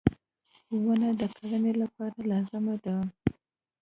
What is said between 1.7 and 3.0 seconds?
لپاره لازمي ده.